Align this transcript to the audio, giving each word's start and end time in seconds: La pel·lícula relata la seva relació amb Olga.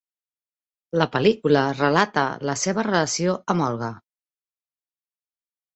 La 1.01 1.07
pel·lícula 1.15 1.63
relata 1.81 2.25
la 2.51 2.57
seva 2.63 2.89
relació 2.89 3.39
amb 3.55 3.69
Olga. 3.71 3.95